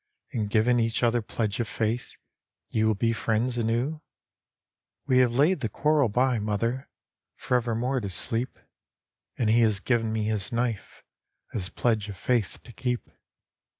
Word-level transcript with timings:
And 0.33 0.49
given 0.49 0.79
each 0.79 1.03
other 1.03 1.21
pledge 1.21 1.59
of 1.59 1.67
faith 1.67 2.17
Ye 2.71 2.83
will 2.85 2.95
be 2.95 3.13
friends 3.13 3.55
anew? 3.59 4.01
""We 5.07 5.19
have 5.19 5.35
laid 5.35 5.59
the 5.59 5.69
quarrel 5.69 6.09
by, 6.09 6.39
mother, 6.39 6.89
Forcvermorc 7.39 8.01
to 8.01 8.09
sleep, 8.09 8.57
And 9.37 9.47
he 9.47 9.59
has 9.59 9.79
given 9.79 10.11
me 10.11 10.23
his 10.23 10.51
knife. 10.51 11.03
As 11.53 11.69
pledge 11.69 12.09
of 12.09 12.17
faith 12.17 12.61
to 12.63 12.73
beep." 12.81 13.11